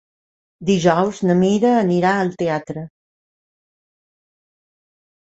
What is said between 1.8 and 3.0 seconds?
anirà al teatre.